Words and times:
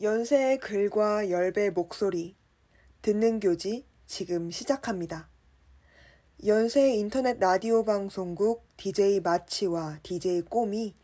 연세의 0.00 0.58
글과 0.58 1.28
열배 1.28 1.70
목소리, 1.70 2.36
듣는 3.02 3.40
교지 3.40 3.84
지금 4.06 4.48
시작합니다. 4.48 5.28
연세 6.46 6.94
인터넷 6.94 7.40
라디오 7.40 7.84
방송국 7.84 8.64
DJ 8.76 9.18
마치와 9.18 9.98
DJ 10.04 10.42
꼬미, 10.42 10.94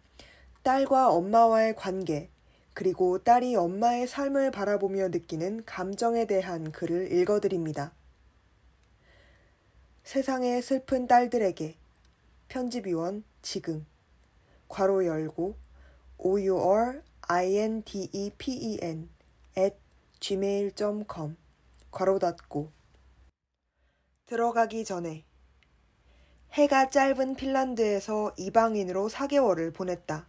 딸과 0.62 1.10
엄마와의 1.10 1.74
관계, 1.74 2.30
그리고 2.72 3.18
딸이 3.18 3.56
엄마의 3.56 4.06
삶을 4.06 4.52
바라보며 4.52 5.08
느끼는 5.08 5.64
감정에 5.64 6.26
대한 6.26 6.70
글을 6.70 7.10
읽어드립니다. 7.10 7.92
세상의 10.04 10.62
슬픈 10.62 11.08
딸들에게 11.08 11.74
편집위원 12.46 13.24
지금 13.42 13.86
괄호 14.68 15.04
열고 15.04 15.56
OUR 16.18 17.02
intepen 17.30 19.08
at 19.56 19.76
gmail.com 20.20 21.36
괄호 21.90 22.18
닫고 22.18 22.70
들어가기 24.26 24.84
전에 24.84 25.24
해가 26.52 26.88
짧은 26.88 27.34
핀란드에서 27.34 28.32
이방인으로 28.36 29.08
4개월을 29.08 29.74
보냈다. 29.74 30.26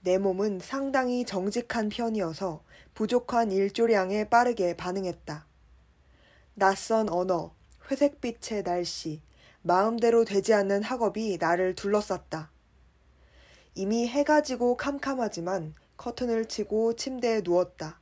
내 0.00 0.16
몸은 0.16 0.60
상당히 0.60 1.24
정직한 1.24 1.88
편이어서 1.88 2.62
부족한 2.94 3.50
일조량에 3.50 4.28
빠르게 4.28 4.76
반응했다. 4.76 5.46
낯선 6.54 7.08
언어, 7.08 7.52
회색빛의 7.90 8.62
날씨, 8.62 9.20
마음대로 9.62 10.24
되지 10.24 10.54
않는 10.54 10.82
학업이 10.82 11.38
나를 11.40 11.74
둘러쌌다. 11.74 12.50
이미 13.74 14.08
해가 14.08 14.42
지고 14.42 14.76
캄캄하지만 14.76 15.74
커튼을 15.96 16.46
치고 16.46 16.96
침대에 16.96 17.42
누웠다. 17.44 18.00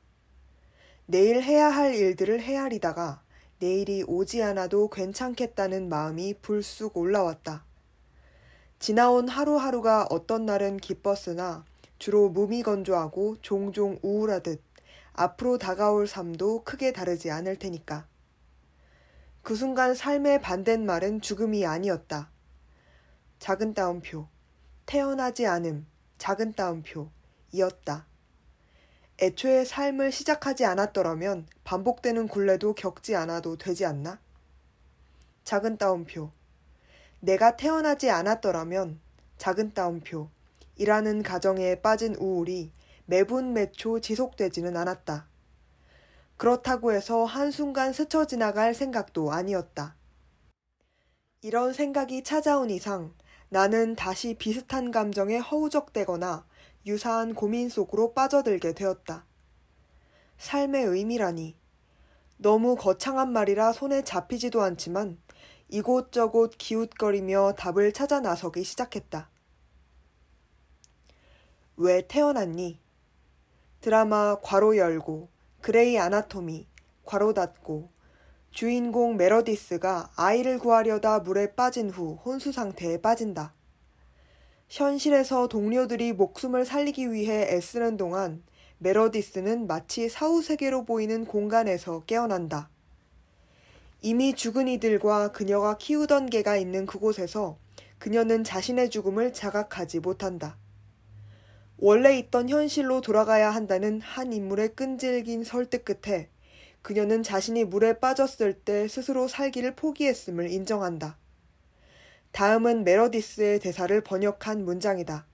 내일 1.07 1.43
해야 1.43 1.69
할 1.69 1.95
일들을 1.95 2.41
헤아리다가 2.41 3.23
내일이 3.59 4.03
오지 4.07 4.43
않아도 4.43 4.89
괜찮겠다는 4.91 5.89
마음이 5.89 6.35
불쑥 6.43 6.97
올라왔다. 6.97 7.65
지나온 8.79 9.29
하루하루가 9.29 10.07
어떤 10.11 10.45
날은 10.45 10.77
기뻤으나 10.77 11.65
주로 11.99 12.29
무미건조하고 12.29 13.37
종종 13.41 13.99
우울하듯 14.03 14.61
앞으로 15.15 15.57
다가올 15.57 16.07
삶도 16.07 16.65
크게 16.65 16.93
다르지 16.93 17.31
않을 17.31 17.57
테니까. 17.57 18.07
그 19.43 19.55
순간 19.55 19.95
삶의 19.95 20.43
반대말은 20.43 21.23
죽음이 21.23 21.65
아니었다. 21.65 22.31
작은 23.39 23.75
따옴표. 23.75 24.29
태어나지 24.87 25.47
않음, 25.49 25.85
작은 26.17 26.53
따옴표, 26.53 27.11
이었다. 27.51 28.07
애초에 29.21 29.65
삶을 29.65 30.13
시작하지 30.13 30.65
않았더라면 30.65 31.49
반복되는 31.65 32.29
굴레도 32.29 32.75
겪지 32.75 33.17
않아도 33.17 33.57
되지 33.57 33.85
않나? 33.85 34.21
작은 35.43 35.79
따옴표. 35.79 36.31
내가 37.19 37.57
태어나지 37.57 38.11
않았더라면 38.11 39.01
작은 39.39 39.75
따옴표. 39.75 40.31
이라는 40.77 41.25
가정에 41.25 41.81
빠진 41.81 42.15
우울이 42.15 42.71
매분 43.07 43.55
매초 43.55 44.01
지속되지는 44.01 44.77
않았다. 44.77 45.27
그렇다고 46.37 46.93
해서 46.93 47.25
한순간 47.25 47.93
스쳐 47.93 48.25
지나갈 48.25 48.73
생각도 48.73 49.33
아니었다. 49.33 49.97
이런 51.41 51.73
생각이 51.73 52.23
찾아온 52.23 52.71
이상 52.71 53.15
나는 53.49 53.95
다시 53.95 54.35
비슷한 54.35 54.91
감정에 54.91 55.39
허우적대거나 55.39 56.47
유사한 56.87 57.35
고민 57.35 57.69
속으로 57.69 58.13
빠져들게 58.13 58.73
되었다. 58.73 59.25
삶의 60.39 60.85
의미라니. 60.85 61.57
너무 62.39 62.77
거창한 62.77 63.33
말이라 63.33 63.73
손에 63.73 64.03
잡히지도 64.03 64.63
않지만 64.63 65.19
이곳저곳 65.69 66.55
기웃거리며 66.59 67.55
답을 67.57 67.93
찾아 67.93 68.21
나서기 68.21 68.63
시작했다. 68.63 69.31
왜 71.77 72.07
태어났니? 72.07 72.81
드라마 73.81 74.37
괄호 74.43 74.77
열고, 74.77 75.29
그레이 75.61 75.99
아나토미, 75.99 76.67
괄호 77.05 77.35
닫고, 77.35 77.91
주인공 78.57 79.19
메러디스가 79.19 80.13
아이를 80.17 80.59
구하려다 80.59 81.19
물에 81.19 81.53
빠진 81.53 81.91
후 81.91 82.15
혼수 82.25 82.53
상태에 82.53 83.03
빠진다. 83.03 83.53
현실에서 84.71 85.47
동료들이 85.47 86.15
목숨을 86.15 86.65
살리기 86.65 87.13
위해 87.13 87.55
애쓰는 87.55 87.99
동안 87.99 88.43
메러디스는 88.79 89.67
마치 89.67 90.09
사후세계로 90.09 90.87
보이는 90.87 91.27
공간에서 91.27 92.05
깨어난다. 92.07 92.71
이미 94.01 94.33
죽은 94.33 94.69
이들과 94.69 95.33
그녀가 95.33 95.77
키우던 95.77 96.31
개가 96.31 96.57
있는 96.57 96.87
그곳에서 96.87 97.59
그녀는 97.99 98.43
자신의 98.43 98.89
죽음을 98.89 99.35
자각하지 99.35 100.01
못한다. 100.01 100.57
원래 101.77 102.17
있던 102.21 102.49
현실로 102.49 103.03
돌아가야 103.03 103.51
한다는 103.51 104.01
한 104.01 104.33
인물의 104.33 104.71
끈질긴 104.71 105.45
설득 105.45 105.85
끝에 105.85 106.31
그녀는 106.87 107.25
자신이 107.25 107.65
물에 107.65 107.99
빠졌을 107.99 108.53
때 108.53 108.87
스스로 108.87 109.27
살기를 109.27 109.75
포기했음을 109.75 110.49
인정한다. 110.53 111.19
다음은 112.31 112.85
메러디스의 112.85 113.59
대사를 113.59 114.01
번역한 114.03 114.65
문장이다. 114.65 115.27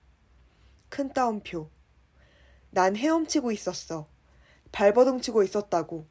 큰 0.89 1.13
따옴표. 1.13 1.69
난 2.71 2.95
헤엄치고 2.95 3.51
있었어. 3.51 4.07
발버둥 4.71 5.21
치고 5.21 5.43
있었다고. 5.43 6.07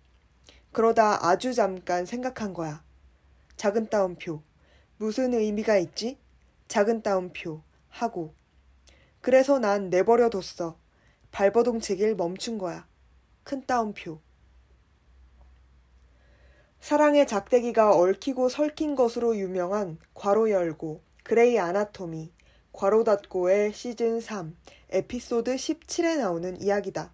그러다 0.71 1.27
아주 1.27 1.55
잠깐 1.55 2.07
생각한 2.07 2.55
거야. 2.55 2.85
작은 3.57 3.89
따옴표. 3.89 4.45
무슨 4.97 5.35
의미가 5.35 5.77
있지? 5.79 6.21
작은 6.69 7.03
따옴표. 7.03 7.65
하고. 7.89 8.33
그래서 9.21 9.59
난 9.59 9.91
내버려 9.91 10.31
뒀어. 10.31 10.79
발버둥 11.33 11.81
치길 11.81 12.15
멈춘 12.15 12.59
거야. 12.59 12.87
큰 13.43 13.67
따옴표. 13.67 14.21
사랑의 16.83 17.29
작대기가 17.29 17.97
얽히고 17.97 18.49
설킨 18.49 18.97
것으로 18.97 19.37
유명한 19.37 19.99
괄호 20.15 20.51
열고 20.51 21.01
그레이 21.23 21.57
아나토미 21.57 22.33
괄호 22.73 23.05
닫고의 23.05 23.73
시즌 23.73 24.21
3 24.21 24.57
에피소드 24.91 25.55
17에 25.55 26.19
나오는 26.19 26.61
이야기다. 26.61 27.13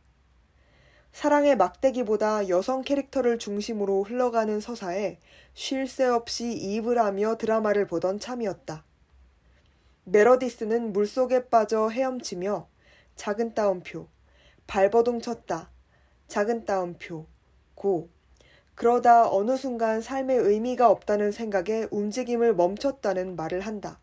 사랑의 1.12 1.54
막대기보다 1.58 2.48
여성 2.48 2.80
캐릭터를 2.80 3.38
중심으로 3.38 4.04
흘러가는 4.04 4.58
서사에 4.58 5.18
쉴 5.52 5.86
새 5.86 6.06
없이 6.06 6.50
이입을 6.50 6.98
하며 6.98 7.36
드라마를 7.36 7.86
보던 7.86 8.20
참이었다. 8.20 8.86
메러디스는 10.04 10.94
물속에 10.94 11.50
빠져 11.50 11.90
헤엄치며 11.90 12.66
작은 13.16 13.52
따옴표, 13.52 14.08
발버둥 14.66 15.20
쳤다, 15.20 15.68
작은 16.26 16.64
따옴표, 16.64 17.26
고, 17.74 18.08
그러다 18.78 19.28
어느 19.28 19.56
순간 19.56 20.00
삶의 20.00 20.36
의미가 20.38 20.88
없다는 20.88 21.32
생각에 21.32 21.88
움직임을 21.90 22.54
멈췄다는 22.54 23.34
말을 23.34 23.58
한다. 23.58 23.98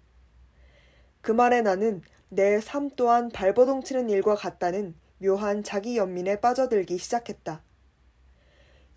그 1.21 1.31
말에 1.31 1.61
나는 1.61 2.01
내 2.27 2.59
삶 2.59 2.91
또한 2.97 3.29
발버둥 3.29 3.83
치는 3.83 4.09
일과 4.09 4.35
같다는 4.35 4.93
묘한 5.19 5.63
자기 5.63 5.95
연민에 5.95 6.41
빠져들기 6.41 6.97
시작했다. 6.97 7.63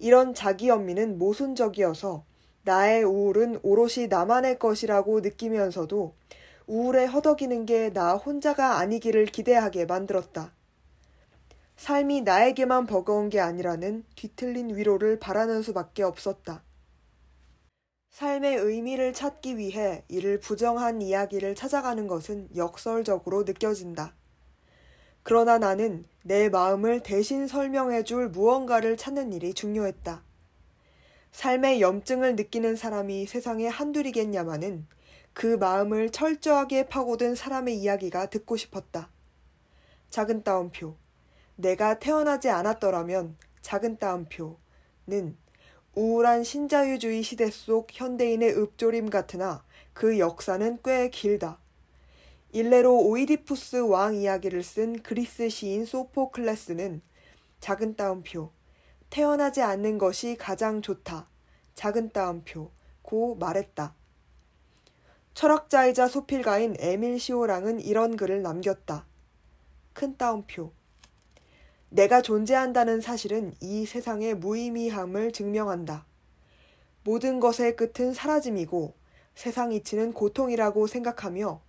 이런 0.00 0.34
자기 0.34 0.66
연민은 0.66 1.16
모순적이어서 1.16 2.24
나의 2.64 3.04
우울은 3.04 3.60
오롯이 3.62 4.08
나만의 4.08 4.58
것이라고 4.58 5.20
느끼면서도 5.20 6.16
우울에 6.66 7.04
허덕이는 7.04 7.66
게 7.66 7.92
나 7.92 8.16
혼자가 8.16 8.78
아니기를 8.78 9.26
기대하게 9.26 9.84
만들었다. 9.84 10.57
삶이 11.78 12.22
나에게만 12.22 12.86
버거운 12.86 13.28
게 13.28 13.38
아니라는 13.38 14.04
뒤틀린 14.16 14.74
위로를 14.74 15.20
바라는 15.20 15.62
수밖에 15.62 16.02
없었다. 16.02 16.64
삶의 18.10 18.56
의미를 18.56 19.12
찾기 19.12 19.56
위해 19.56 20.02
이를 20.08 20.40
부정한 20.40 21.00
이야기를 21.00 21.54
찾아가는 21.54 22.08
것은 22.08 22.48
역설적으로 22.56 23.44
느껴진다. 23.44 24.12
그러나 25.22 25.58
나는 25.58 26.04
내 26.24 26.48
마음을 26.48 27.00
대신 27.04 27.46
설명해 27.46 28.02
줄 28.02 28.28
무언가를 28.28 28.96
찾는 28.96 29.32
일이 29.32 29.54
중요했다. 29.54 30.24
삶의 31.30 31.80
염증을 31.80 32.34
느끼는 32.34 32.74
사람이 32.74 33.26
세상에 33.26 33.68
한둘이겠냐마는 33.68 34.88
그 35.32 35.46
마음을 35.56 36.10
철저하게 36.10 36.88
파고든 36.88 37.36
사람의 37.36 37.78
이야기가 37.78 38.30
듣고 38.30 38.56
싶었다. 38.56 39.10
작은 40.10 40.42
따옴표. 40.42 40.96
내가 41.60 41.98
태어나지 41.98 42.48
않았더라면 42.50 43.36
작은 43.62 43.98
따옴표는 43.98 45.36
우울한 45.96 46.44
신자유주의 46.44 47.24
시대 47.24 47.50
속 47.50 47.88
현대인의 47.90 48.56
읍조림 48.56 49.10
같으나 49.10 49.64
그 49.92 50.20
역사는 50.20 50.78
꽤 50.84 51.10
길다. 51.10 51.58
일례로 52.52 53.00
오이디푸스 53.00 53.88
왕 53.88 54.14
이야기를 54.14 54.62
쓴 54.62 55.02
그리스 55.02 55.48
시인 55.48 55.84
소포클레스는 55.84 57.02
작은 57.58 57.96
따옴표. 57.96 58.52
태어나지 59.10 59.60
않는 59.60 59.98
것이 59.98 60.36
가장 60.36 60.80
좋다. 60.80 61.26
작은 61.74 62.10
따옴표. 62.10 62.70
고 63.02 63.34
말했다. 63.34 63.96
철학자이자 65.34 66.06
소필가인 66.06 66.76
에밀 66.78 67.18
시오랑은 67.18 67.80
이런 67.80 68.16
글을 68.16 68.42
남겼다. 68.42 69.06
큰 69.92 70.16
따옴표. 70.16 70.77
내가 71.90 72.20
존재한다는 72.20 73.00
사실은 73.00 73.54
이 73.60 73.86
세상의 73.86 74.34
무의미함을 74.34 75.32
증명한다. 75.32 76.04
모든 77.02 77.40
것의 77.40 77.76
끝은 77.76 78.12
사라짐이고 78.12 78.92
세상 79.34 79.72
이치는 79.72 80.12
고통이라고 80.12 80.86
생각하며 80.86 81.62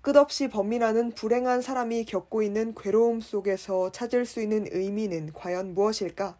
끝없이 0.00 0.48
범민하는 0.48 1.10
불행한 1.12 1.60
사람이 1.62 2.04
겪고 2.04 2.42
있는 2.42 2.74
괴로움 2.74 3.20
속에서 3.20 3.90
찾을 3.90 4.26
수 4.26 4.40
있는 4.40 4.66
의미는 4.70 5.32
과연 5.32 5.74
무엇일까? 5.74 6.38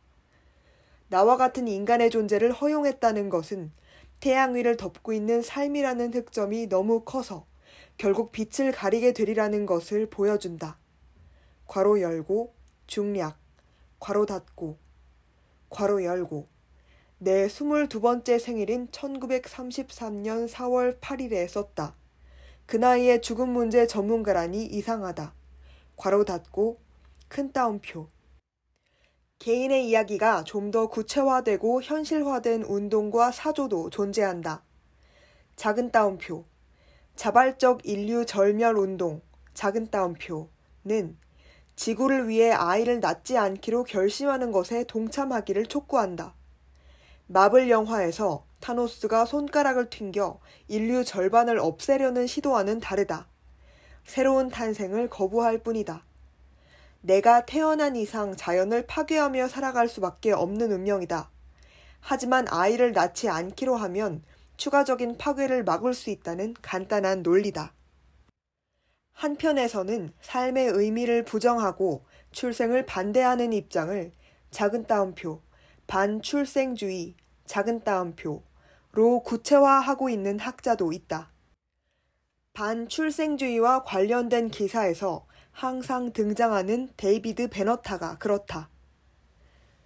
나와 1.09 1.37
같은 1.37 1.67
인간의 1.67 2.11
존재를 2.11 2.53
허용했다는 2.53 3.31
것은 3.31 3.73
태양 4.21 4.55
위를 4.55 4.77
덮고 4.77 5.13
있는 5.13 5.43
삶이라는 5.43 6.15
흑점이 6.15 6.69
너무 6.69 7.01
커서 7.01 7.47
결국 7.97 8.31
빛을 8.31 8.71
가리게 8.73 9.13
되리라는 9.13 9.67
것을 9.67 10.07
보여준다. 10.07 10.79
괄호 11.67 12.01
열고 12.01 12.53
중략 12.87 13.39
괄호 14.01 14.27
닫고 14.27 14.79
괄호 15.71 16.05
열고 16.05 16.49
내 17.19 17.47
22번째 17.47 18.39
생일인 18.39 18.89
1933년 18.89 20.49
4월 20.49 21.01
8일에 21.01 21.49
썼다. 21.49 21.97
그 22.67 22.77
나이에 22.77 23.21
죽음 23.21 23.51
문제 23.51 23.87
전문가라니 23.87 24.65
이상하다. 24.67 25.35
괄호 25.97 26.25
닫고 26.25 26.81
큰 27.29 27.53
따옴표 27.53 28.09
개인의 29.39 29.89
이야기가 29.89 30.45
좀 30.45 30.71
더 30.71 30.89
구체화되고 30.89 31.83
현실화된 31.83 32.63
운동과 32.63 33.31
사조도 33.31 33.91
존재한다. 33.91 34.65
작은 35.57 35.93
따옴표 35.93 36.47
자발적 37.17 37.87
인류 37.87 38.27
절멸 38.27 38.77
운동 38.77 39.23
작은 39.53 39.91
따옴표는 39.91 41.19
지구를 41.77 42.29
위해 42.29 42.53
아이를 42.53 43.01
낳지 43.01 43.37
않기로 43.37 43.85
결심하는 43.85 44.53
것에 44.53 44.85
동참하기를 44.85 45.67
촉구한다. 45.67 46.35
마블 47.27 47.71
영화에서 47.71 48.45
타노스가 48.61 49.25
손가락을 49.25 49.91
튕겨 49.91 50.39
인류 50.69 51.05
절반을 51.05 51.59
없애려는 51.59 52.27
시도와는 52.27 52.81
다르다. 52.81 53.29
새로운 54.05 54.49
탄생을 54.49 55.09
거부할 55.09 55.59
뿐이다. 55.59 56.05
내가 57.01 57.45
태어난 57.45 57.97
이상 57.97 58.35
자연을 58.35 58.87
파괴하며 58.87 59.49
살아갈 59.49 59.89
수밖에 59.89 60.33
없는 60.33 60.73
운명이다. 60.73 61.31
하지만 62.01 62.47
아이를 62.49 62.93
낳지 62.93 63.29
않기로 63.29 63.77
하면 63.77 64.23
추가적인 64.57 65.19
파괴를 65.19 65.65
막을 65.65 65.95
수 65.95 66.11
있다는 66.11 66.55
간단한 66.63 67.23
논리다. 67.23 67.73
한편에서는 69.15 70.13
삶의 70.21 70.67
의미를 70.69 71.25
부정하고 71.25 72.05
출생을 72.33 72.85
반대하는 72.85 73.53
입장을 73.53 74.13
작은 74.51 74.87
따옴표, 74.87 75.41
반출생주의, 75.87 77.15
작은 77.47 77.85
따옴표로 77.85 79.23
구체화하고 79.25 80.11
있는 80.11 80.39
학자도 80.39 80.93
있다. 80.93 81.31
반출생주의와 82.53 83.83
관련된 83.83 84.49
기사에서 84.49 85.27
항상 85.51 86.13
등장하는 86.13 86.91
데이비드 86.97 87.49
베너타가 87.49 88.19
그렇다. 88.19 88.69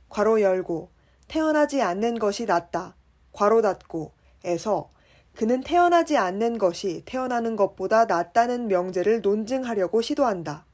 괄호 0.09 0.41
열고 0.41 0.91
태어나지 1.29 1.83
않는 1.83 2.19
것이 2.19 2.47
낫다. 2.47 2.97
괄호 3.33 3.63
닫고 3.63 4.13
에서 4.45 4.91
그는 5.39 5.61
태어나지 5.61 6.17
않는 6.17 6.59
것이 6.59 7.05
태어나는 7.05 7.55
것보다 7.55 8.07
낫다는 8.07 8.67
명제를 8.67 9.21
논증하려고 9.21 10.03
시도한다. 10.03 10.67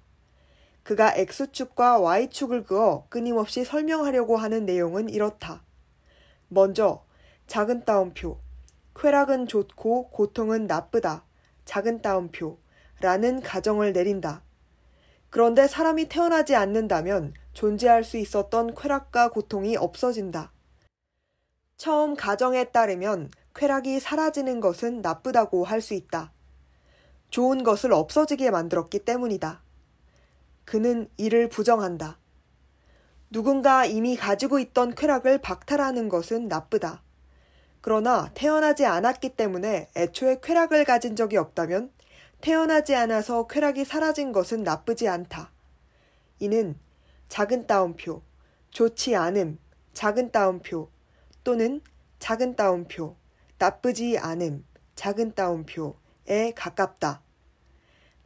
그가 0.83 1.13
X축과 1.15 1.99
Y축을 1.99 2.65
그어 2.65 3.05
끊임없이 3.11 3.63
설명하려고 3.63 4.39
하는 4.39 4.65
내용은 4.65 5.11
이렇다. 5.11 5.63
먼저 6.49 7.05
작은 7.47 7.85
따옴표 7.85 8.39
쾌락은 8.97 9.49
좋고 9.49 10.09
고통은 10.09 10.67
나쁘다. 10.67 11.27
작은 11.67 12.01
따옴표 12.01 12.59
라는 13.03 13.43
가정을 13.43 13.93
내린다. 13.93 14.45
그런데 15.29 15.69
사람이 15.69 16.09
태어나지 16.09 16.57
않는다면 16.57 17.35
존재할 17.53 18.03
수 18.03 18.17
있었던 18.17 18.75
쾌락과 18.75 19.29
고통이 19.29 19.77
없어진다. 19.77 20.53
처음 21.77 22.15
가정에 22.15 22.71
따르면 22.71 23.29
쾌락이 23.55 24.01
사라지는 24.01 24.61
것은 24.61 25.01
나쁘다고 25.01 25.65
할 25.65 25.81
수 25.81 25.95
있다. 25.95 26.33
좋은 27.31 27.63
것을 27.65 27.93
없어지게 27.93 28.51
만들었기 28.51 29.01
때문이다. 29.01 29.63
그는 30.65 31.09
이를 31.17 31.49
부정한다. 31.49 32.19
누군가 33.31 33.85
이미 33.85 34.17
가지고 34.17 34.59
있던 34.61 34.95
쾌락을 34.95 35.39
박탈하는 35.39 36.09
것은 36.09 36.49
나쁘다. 36.49 37.03
그러나 37.81 38.31
태어나지 38.35 38.87
않았기 38.87 39.31
때문에 39.31 39.91
애초에 39.97 40.39
쾌락을 40.43 40.85
가진 40.85 41.17
적이 41.17 41.37
없다면 41.39 41.91
태어나지 42.41 42.95
않아서 42.95 43.47
쾌락이 43.47 43.85
사라진 43.85 44.33
것은 44.33 44.63
나쁘지 44.63 45.09
않다. 45.09 45.51
이는 46.39 46.79
작은 47.29 47.67
따옴표, 47.67 48.23
좋지 48.71 49.17
않음, 49.17 49.59
작은 49.93 50.31
따옴표 50.31 50.89
또는 51.43 51.81
작은 52.21 52.57
따옴표, 52.57 53.17
나쁘지 53.65 54.19
않음, 54.19 54.63
작은 54.95 55.35
따옴표에 55.35 56.53
가깝다. 56.55 57.23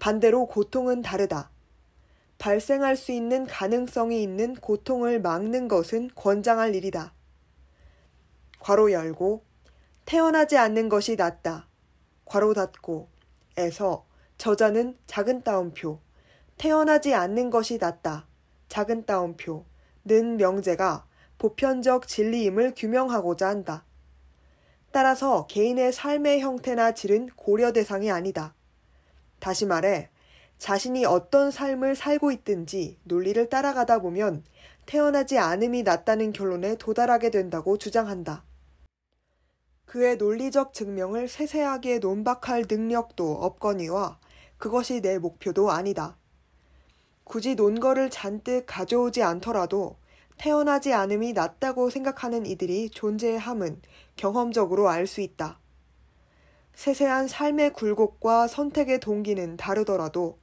반대로 0.00 0.46
고통은 0.46 1.00
다르다. 1.00 1.52
발생할 2.38 2.96
수 2.96 3.12
있는 3.12 3.46
가능성이 3.46 4.20
있는 4.20 4.56
고통을 4.56 5.20
막는 5.20 5.68
것은 5.68 6.10
권장할 6.16 6.74
일이다. 6.74 7.14
괄호 8.58 8.90
열고 8.90 9.44
태어나지 10.06 10.56
않는 10.56 10.88
것이 10.88 11.14
낫다. 11.14 11.68
괄호 12.24 12.52
닫고 12.54 13.08
에서 13.58 14.06
저자는 14.38 14.98
작은 15.06 15.44
따옴표 15.44 16.00
태어나지 16.56 17.14
않는 17.14 17.50
것이 17.50 17.78
낫다. 17.78 18.26
작은 18.66 19.06
따옴표 19.06 19.66
는 20.04 20.36
명제가 20.36 21.06
보편적 21.38 22.08
진리임을 22.08 22.74
규명하고자 22.76 23.46
한다. 23.46 23.84
따라서 24.90 25.46
개인의 25.46 25.92
삶의 25.92 26.40
형태나 26.40 26.92
질은 26.92 27.30
고려 27.36 27.72
대상이 27.72 28.10
아니다. 28.10 28.54
다시 29.38 29.66
말해, 29.66 30.08
자신이 30.58 31.04
어떤 31.04 31.50
삶을 31.50 31.94
살고 31.94 32.32
있든지 32.32 32.98
논리를 33.04 33.48
따라가다 33.48 34.00
보면 34.00 34.44
태어나지 34.86 35.38
않음이 35.38 35.82
낫다는 35.82 36.32
결론에 36.32 36.76
도달하게 36.76 37.30
된다고 37.30 37.78
주장한다. 37.78 38.44
그의 39.84 40.16
논리적 40.16 40.74
증명을 40.74 41.28
세세하게 41.28 42.00
논박할 42.00 42.64
능력도 42.68 43.32
없거니와 43.32 44.18
그것이 44.58 45.00
내 45.00 45.18
목표도 45.18 45.70
아니다. 45.70 46.16
굳이 47.24 47.54
논거를 47.54 48.10
잔뜩 48.10 48.64
가져오지 48.66 49.22
않더라도 49.22 49.96
태어나지 50.38 50.92
않음이 50.92 51.32
낫다고 51.32 51.90
생각하는 51.90 52.46
이들이 52.46 52.90
존재함은 52.90 53.82
경험적으로 54.16 54.88
알 54.88 55.06
수 55.06 55.20
있다. 55.20 55.58
세세한 56.74 57.26
삶의 57.26 57.72
굴곡과 57.72 58.46
선택의 58.46 59.00
동기는 59.00 59.56
다르더라도 59.56 60.38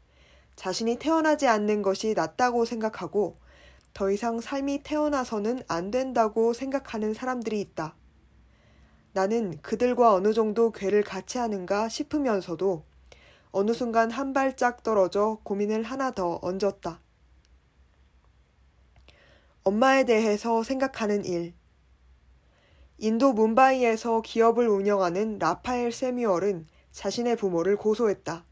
자신이 0.57 0.97
태어나지 0.97 1.47
않는 1.47 1.81
것이 1.81 2.13
낫다고 2.13 2.65
생각하고 2.65 3.37
더 3.93 4.11
이상 4.11 4.41
삶이 4.41 4.83
태어나서는 4.83 5.61
안 5.69 5.91
된다고 5.91 6.51
생각하는 6.51 7.13
사람들이 7.13 7.61
있다. 7.61 7.95
나는 9.13 9.57
그들과 9.61 10.13
어느 10.13 10.33
정도 10.33 10.71
괴를 10.71 11.03
같이 11.03 11.37
하는가 11.37 11.87
싶으면서도 11.87 12.83
어느 13.51 13.71
순간 13.71 14.11
한 14.11 14.33
발짝 14.33 14.83
떨어져 14.83 15.39
고민을 15.43 15.83
하나 15.83 16.11
더 16.11 16.39
얹었다. 16.41 16.99
엄마에 19.67 20.03
대해서 20.03 20.61
생각하는 20.61 21.25
일. 21.25 21.55
인도 22.99 23.33
문바이에서 23.33 24.21
기업을 24.21 24.67
운영하는 24.67 25.39
라파엘 25.39 25.91
세뮤얼은 25.91 26.67
자신의 26.91 27.35
부모를 27.35 27.75
고소했다. 27.75 28.45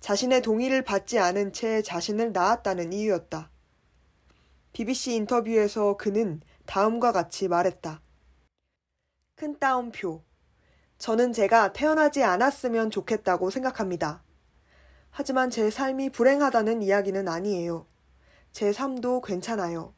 자신의 0.00 0.40
동의를 0.40 0.82
받지 0.82 1.18
않은 1.18 1.52
채 1.52 1.82
자신을 1.82 2.32
낳았다는 2.32 2.94
이유였다. 2.94 3.50
BBC 4.72 5.12
인터뷰에서 5.12 5.98
그는 5.98 6.40
다음과 6.64 7.12
같이 7.12 7.46
말했다. 7.46 8.00
큰 9.34 9.58
따옴표. 9.58 10.24
저는 10.96 11.34
제가 11.34 11.74
태어나지 11.74 12.22
않았으면 12.22 12.90
좋겠다고 12.90 13.50
생각합니다. 13.50 14.24
하지만 15.10 15.50
제 15.50 15.68
삶이 15.70 16.08
불행하다는 16.08 16.80
이야기는 16.80 17.28
아니에요. 17.28 17.86
제 18.52 18.72
삶도 18.72 19.20
괜찮아요. 19.20 19.97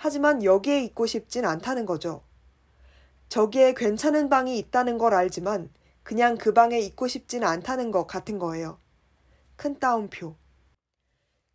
하지만 0.00 0.44
여기에 0.44 0.84
있고 0.84 1.06
싶진 1.06 1.44
않다는 1.44 1.84
거죠. 1.84 2.22
저기에 3.28 3.74
괜찮은 3.74 4.28
방이 4.28 4.56
있다는 4.56 4.96
걸 4.96 5.12
알지만 5.12 5.70
그냥 6.04 6.38
그 6.38 6.52
방에 6.52 6.78
있고 6.78 7.08
싶진 7.08 7.42
않다는 7.42 7.90
것 7.90 8.06
같은 8.06 8.38
거예요. 8.38 8.78
큰 9.56 9.76
따옴표. 9.80 10.36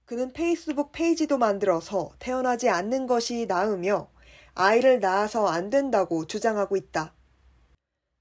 그는 0.04 0.34
페이스북 0.34 0.92
페이지도 0.92 1.38
만들어서 1.38 2.12
태어나지 2.20 2.68
않는 2.68 3.08
것이 3.08 3.46
나으며 3.48 4.10
아이를 4.56 5.00
낳아서 5.00 5.48
안 5.48 5.70
된다고 5.70 6.28
주장하고 6.28 6.76
있다. 6.76 7.14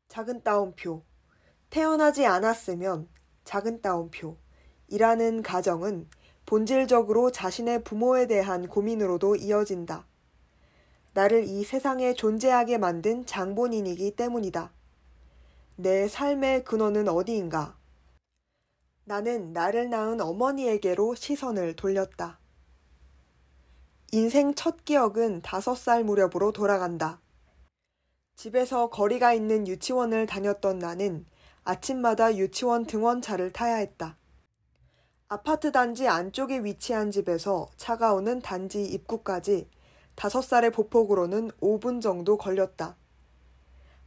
작은 0.07 0.45
따옴표. 0.45 1.03
태어나지 1.69 2.27
않았으면 2.27 3.09
작은 3.43 3.83
따옴표. 3.83 4.37
이라는 4.87 5.43
가정은 5.43 6.09
본질적으로 6.47 7.33
자신의 7.33 7.83
부모에 7.83 8.29
대한 8.29 8.69
고민으로도 8.69 9.35
이어진다. 9.35 10.07
나를 11.15 11.45
이 11.45 11.63
세상에 11.63 12.15
존재하게 12.15 12.79
만든 12.79 13.27
장본인이기 13.27 14.17
때문이다. 14.17 14.73
내 15.77 16.09
삶의 16.09 16.65
근원은 16.65 17.09
어디인가? 17.09 17.77
나는 19.05 19.53
나를 19.53 19.91
낳은 19.91 20.21
어머니에게로 20.21 21.15
시선을 21.15 21.77
돌렸다. 21.77 22.39
인생 24.13 24.55
첫 24.55 24.85
기억은 24.85 25.43
다섯 25.43 25.75
살 25.75 26.05
무렵으로 26.05 26.53
돌아간다. 26.53 27.21
집에서 28.37 28.89
거리가 28.91 29.35
있는 29.35 29.67
유치원을 29.67 30.27
다녔던 30.27 30.79
나는 30.79 31.27
아침마다 31.65 32.37
유치원 32.37 32.87
등원차를 32.87 33.53
타야 33.53 33.77
했다. 33.77 34.17
아파트 35.29 35.73
단지 35.73 36.09
안쪽에 36.09 36.59
위치한 36.59 37.11
집에서 37.11 37.71
차가 37.77 38.15
오는 38.15 38.41
단지 38.41 38.85
입구까지 38.85 39.69
다섯 40.15 40.43
살의 40.43 40.71
보폭으로는 40.73 41.51
5분 41.61 42.01
정도 42.01 42.37
걸렸다. 42.37 42.97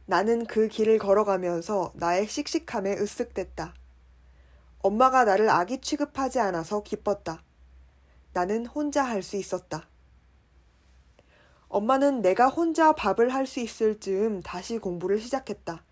나는 0.06 0.46
그 0.46 0.68
길을 0.68 0.98
걸어가면서 0.98 1.92
나의 1.94 2.28
씩씩함에 2.28 2.96
으쓱댔다. 2.96 3.72
엄마가 4.78 5.24
나를 5.24 5.50
아기 5.50 5.80
취급하지 5.80 6.38
않아서 6.38 6.82
기뻤다. 6.84 7.42
나는 8.32 8.66
혼자 8.66 9.02
할 9.02 9.22
수 9.22 9.36
있었다. 9.36 9.88
엄마는 11.68 12.22
내가 12.22 12.46
혼자 12.46 12.92
밥을 12.92 13.34
할 13.34 13.46
수 13.46 13.58
있을 13.58 13.98
즈음 13.98 14.42
다시 14.42 14.78
공부를 14.78 15.18
시작했다. 15.18 15.82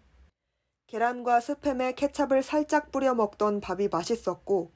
계란과 0.87 1.41
스팸에 1.41 1.97
케찹을 1.97 2.45
살짝 2.45 2.93
뿌려 2.93 3.15
먹던 3.15 3.61
밥이 3.61 3.89
맛있었고 3.89 4.71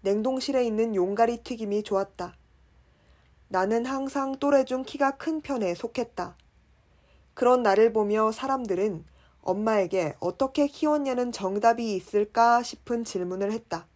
냉동실에 0.00 0.64
있는 0.64 0.94
용가리 0.94 1.42
튀김이 1.42 1.82
좋았다. 1.82 2.37
나는 3.48 3.86
항상 3.86 4.36
또래 4.38 4.64
중 4.64 4.82
키가 4.82 5.16
큰 5.16 5.40
편에 5.40 5.74
속했다. 5.74 6.36
그런 7.32 7.62
나를 7.62 7.92
보며 7.92 8.30
사람들은 8.30 9.04
엄마에게 9.42 10.16
어떻게 10.20 10.66
키웠냐는 10.66 11.32
정답이 11.32 11.94
있을까 11.94 12.62
싶은 12.62 13.04
질문을 13.04 13.52
했다. 13.52 13.86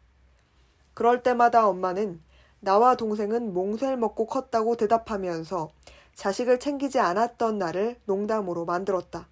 그럴 0.94 1.22
때마다 1.22 1.68
엄마는 1.68 2.22
나와 2.60 2.94
동생은 2.94 3.52
몽쉘 3.52 3.96
먹고 3.96 4.26
컸다고 4.26 4.76
대답하면서 4.76 5.68
자식을 6.14 6.58
챙기지 6.58 6.98
않았던 6.98 7.58
나를 7.58 7.96
농담으로 8.06 8.64
만들었다. 8.64 9.26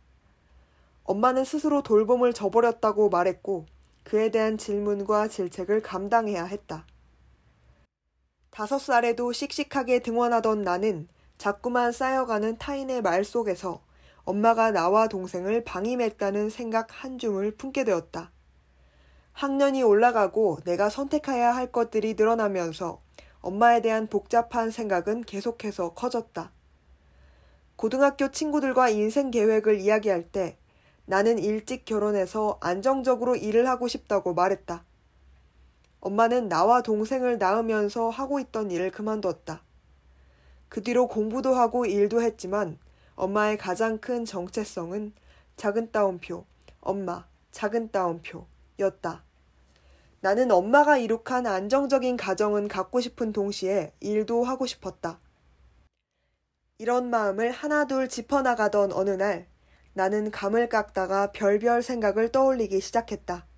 엄마는 1.04 1.44
스스로 1.44 1.82
돌봄을 1.82 2.32
저버렸다고 2.34 3.08
말했고 3.08 3.66
그에 4.04 4.30
대한 4.30 4.58
질문과 4.58 5.28
질책을 5.28 5.80
감당해야 5.80 6.44
했다. 6.44 6.84
다섯 8.50 8.78
살에도 8.78 9.32
씩씩하게 9.32 10.00
등원하던 10.00 10.62
나는 10.62 11.08
자꾸만 11.38 11.92
쌓여가는 11.92 12.58
타인의 12.58 13.00
말 13.00 13.24
속에서 13.24 13.80
엄마가 14.24 14.72
나와 14.72 15.08
동생을 15.08 15.64
방임했다는 15.64 16.50
생각 16.50 16.88
한 16.90 17.18
줌을 17.18 17.52
품게 17.52 17.84
되었다. 17.84 18.32
학년이 19.32 19.82
올라가고 19.82 20.58
내가 20.64 20.90
선택해야 20.90 21.54
할 21.54 21.70
것들이 21.72 22.14
늘어나면서 22.14 23.00
엄마에 23.40 23.80
대한 23.80 24.08
복잡한 24.08 24.70
생각은 24.70 25.22
계속해서 25.22 25.94
커졌다. 25.94 26.52
고등학교 27.76 28.30
친구들과 28.30 28.90
인생 28.90 29.30
계획을 29.30 29.80
이야기할 29.80 30.24
때 30.30 30.58
나는 31.06 31.38
일찍 31.38 31.84
결혼해서 31.86 32.58
안정적으로 32.60 33.36
일을 33.36 33.66
하고 33.66 33.88
싶다고 33.88 34.34
말했다. 34.34 34.84
엄마는 36.00 36.48
나와 36.48 36.82
동생을 36.82 37.38
낳으면서 37.38 38.08
하고 38.08 38.40
있던 38.40 38.70
일을 38.70 38.90
그만뒀다. 38.90 39.62
그 40.68 40.82
뒤로 40.82 41.08
공부도 41.08 41.54
하고 41.54 41.84
일도 41.84 42.22
했지만 42.22 42.78
엄마의 43.16 43.58
가장 43.58 43.98
큰 43.98 44.24
정체성은 44.24 45.12
작은 45.56 45.92
따옴표, 45.92 46.46
엄마, 46.80 47.26
작은 47.50 47.90
따옴표 47.90 48.46
였다. 48.78 49.22
나는 50.22 50.50
엄마가 50.50 50.96
이룩한 50.96 51.46
안정적인 51.46 52.16
가정은 52.16 52.68
갖고 52.68 53.00
싶은 53.00 53.32
동시에 53.32 53.92
일도 54.00 54.44
하고 54.44 54.66
싶었다. 54.66 55.18
이런 56.78 57.10
마음을 57.10 57.50
하나둘 57.50 58.08
짚어나가던 58.08 58.92
어느 58.92 59.10
날 59.10 59.46
나는 59.92 60.30
감을 60.30 60.70
깎다가 60.70 61.32
별별 61.32 61.82
생각을 61.82 62.32
떠올리기 62.32 62.80
시작했다. 62.80 63.49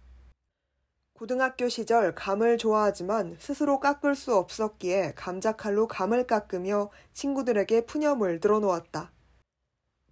고등학교 1.22 1.68
시절 1.68 2.16
감을 2.16 2.58
좋아하지만 2.58 3.36
스스로 3.38 3.78
깎을 3.78 4.16
수 4.16 4.34
없었기에 4.34 5.12
감자칼로 5.14 5.86
감을 5.86 6.26
깎으며 6.26 6.90
친구들에게 7.12 7.86
푸념을 7.86 8.40
들어놓았다. 8.40 9.12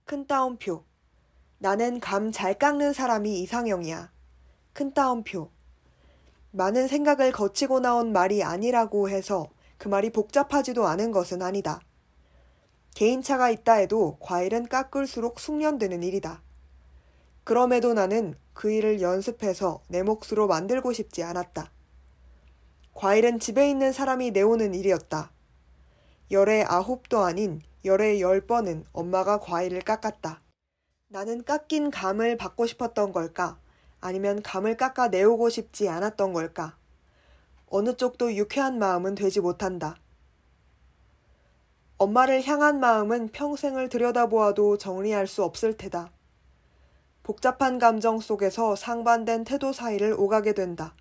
큰 0.04 0.26
따옴표. 0.28 0.84
나는 1.58 1.98
감 1.98 2.30
잘 2.30 2.56
깎는 2.56 2.92
사람이 2.92 3.40
이상형이야. 3.40 4.12
큰 4.72 4.94
따옴표. 4.94 5.50
많은 6.52 6.86
생각을 6.86 7.32
거치고 7.32 7.80
나온 7.80 8.12
말이 8.12 8.44
아니라고 8.44 9.08
해서 9.08 9.48
그 9.78 9.88
말이 9.88 10.10
복잡하지도 10.10 10.86
않은 10.86 11.10
것은 11.10 11.42
아니다. 11.42 11.80
개인차가 12.94 13.50
있다 13.50 13.72
해도 13.72 14.16
과일은 14.20 14.68
깎을수록 14.68 15.40
숙련되는 15.40 16.04
일이다. 16.04 16.40
그럼에도 17.42 17.94
나는 17.94 18.36
그 18.60 18.70
일을 18.70 19.00
연습해서 19.00 19.80
내 19.88 20.02
몫으로 20.02 20.46
만들고 20.46 20.92
싶지 20.92 21.22
않았다. 21.22 21.70
과일은 22.92 23.40
집에 23.40 23.70
있는 23.70 23.90
사람이 23.90 24.32
내오는 24.32 24.74
일이었다. 24.74 25.30
열에 26.30 26.64
아홉도 26.68 27.20
아닌 27.20 27.62
열에 27.86 28.20
열 28.20 28.42
번은 28.42 28.84
엄마가 28.92 29.40
과일을 29.40 29.80
깎았다. 29.80 30.42
나는 31.08 31.42
깎인 31.42 31.90
감을 31.90 32.36
받고 32.36 32.66
싶었던 32.66 33.14
걸까? 33.14 33.58
아니면 33.98 34.42
감을 34.42 34.76
깎아 34.76 35.08
내오고 35.08 35.48
싶지 35.48 35.88
않았던 35.88 36.34
걸까? 36.34 36.76
어느 37.66 37.96
쪽도 37.96 38.34
유쾌한 38.34 38.78
마음은 38.78 39.14
되지 39.14 39.40
못한다. 39.40 39.96
엄마를 41.96 42.42
향한 42.42 42.78
마음은 42.78 43.28
평생을 43.28 43.88
들여다보아도 43.88 44.76
정리할 44.76 45.26
수 45.26 45.44
없을 45.44 45.78
테다. 45.78 46.10
복잡한 47.30 47.78
감정 47.78 48.18
속에서 48.18 48.74
상반된 48.74 49.44
태도 49.44 49.72
사이를 49.72 50.16
오가게 50.18 50.52
된다. 50.52 50.96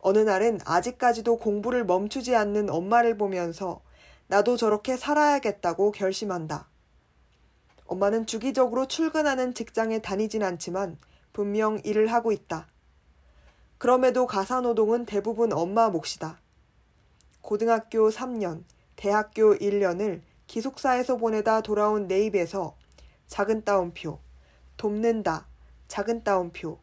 어느 0.00 0.18
날은 0.18 0.58
아직까지도 0.64 1.36
공부를 1.36 1.84
멈추지 1.84 2.34
않는 2.34 2.68
엄마를 2.68 3.16
보면서 3.16 3.80
나도 4.26 4.56
저렇게 4.56 4.96
살아야겠다고 4.96 5.92
결심한다. 5.92 6.66
엄마는 7.86 8.26
주기적으로 8.26 8.88
출근하는 8.88 9.54
직장에 9.54 10.00
다니진 10.00 10.42
않지만 10.42 10.98
분명 11.32 11.80
일을 11.84 12.08
하고 12.08 12.32
있다. 12.32 12.66
그럼에도 13.78 14.26
가사노동은 14.26 15.06
대부분 15.06 15.52
엄마 15.52 15.90
몫이다. 15.90 16.40
고등학교 17.40 18.10
3년, 18.10 18.64
대학교 18.96 19.54
1년을 19.54 20.22
기숙사에서 20.48 21.18
보내다 21.18 21.60
돌아온 21.60 22.08
내 22.08 22.24
입에서 22.26 22.74
작은 23.28 23.62
따옴표, 23.62 24.18
돕는다, 24.78 25.46
작은 25.88 26.24
따옴표, 26.24 26.78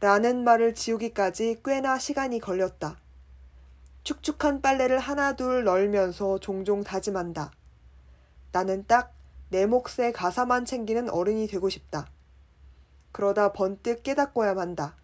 라는 0.00 0.42
말을 0.44 0.74
지우기까지 0.74 1.60
꽤나 1.62 1.98
시간이 1.98 2.40
걸렸다. 2.40 2.96
축축한 4.04 4.62
빨래를 4.62 4.98
하나둘 4.98 5.64
널면서 5.64 6.38
종종 6.38 6.82
다짐한다. 6.82 7.50
나는 8.52 8.86
딱 8.86 9.22
내 9.52 9.66
몫의 9.66 10.14
가사만 10.14 10.64
챙기는 10.64 11.10
어른이 11.10 11.46
되고 11.46 11.68
싶다. 11.68 12.06
그러다 13.12 13.52
번뜩 13.52 14.02
깨닫고야 14.02 14.54
만다. 14.54 14.96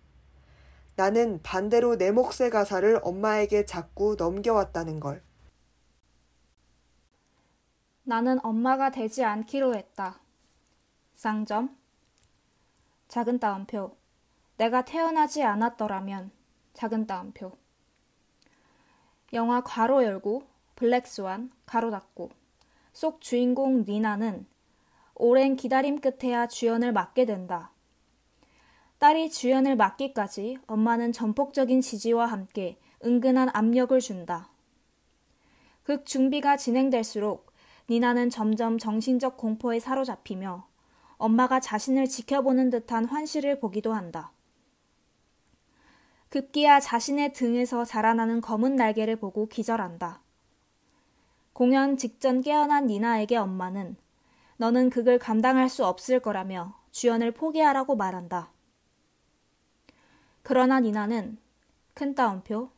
나는 0.97 1.42
반대로 1.42 1.99
내 1.99 2.11
몫의 2.11 2.49
가사를 2.50 2.99
엄마에게 3.02 3.66
자꾸 3.66 4.16
넘겨왔다는 4.18 5.00
걸. 5.00 5.23
나는 8.04 8.42
엄마가 8.42 8.90
되지 8.90 9.23
않기로 9.23 9.75
했다. 9.75 10.18
쌍점. 11.14 11.78
작은 13.09 13.38
따옴표. 13.38 13.97
내가 14.59 14.85
태어나지 14.85 15.43
않았더라면 15.43 16.31
작은 16.75 17.07
따옴표. 17.07 17.53
영화 19.33 19.62
괄호 19.62 20.05
열고 20.05 20.43
블랙스완 20.77 21.50
가로 21.67 21.91
닫고 21.91 22.31
속 22.93 23.21
주인공 23.21 23.85
니나는 23.85 24.47
오랜 25.15 25.57
기다림 25.57 26.00
끝에야 26.00 26.47
주연을 26.47 26.93
맡게 26.93 27.25
된다. 27.25 27.73
딸이 28.99 29.31
주연을 29.31 29.77
맡기까지 29.77 30.59
엄마는 30.67 31.12
전폭적인 31.12 31.81
지지와 31.81 32.27
함께 32.27 32.79
은근한 33.05 33.49
압력을 33.53 33.99
준다. 34.00 34.50
극 35.83 36.05
준비가 36.05 36.57
진행될수록 36.57 37.53
니나는 37.88 38.29
점점 38.29 38.77
정신적 38.77 39.37
공포에 39.37 39.79
사로잡히며 39.79 40.67
엄마가 41.19 41.61
자신을 41.61 42.07
지켜보는 42.07 42.71
듯한 42.71 43.05
환시를 43.05 43.61
보기도 43.61 43.93
한다. 43.93 44.33
급기야 46.31 46.79
자신의 46.81 47.33
등에서 47.33 47.85
자라나는 47.85 48.41
검은 48.41 48.77
날개를 48.77 49.17
보고 49.17 49.49
기절한다. 49.49 50.23
공연 51.53 51.97
직전 51.97 52.41
깨어난 52.41 52.87
니나에게 52.87 53.37
엄마는 53.37 53.97
너는 54.59 54.91
극을 54.91 55.19
감당할 55.19 55.69
수 55.69 55.85
없을 55.85 56.21
거라며 56.21 56.75
주연을 56.93 57.33
포기하라고 57.33 57.97
말한다. 57.97 58.53
그러나 60.43 60.81
니나는 60.81 61.39
큰 61.95 62.15
따옴표 62.15 62.71